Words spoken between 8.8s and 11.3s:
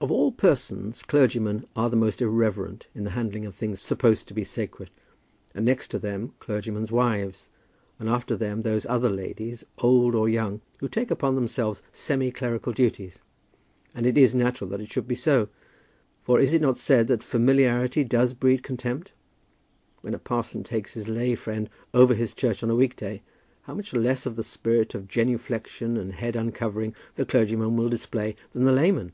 other ladies, old or young, who take